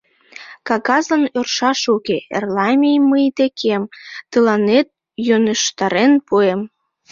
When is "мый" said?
3.09-3.25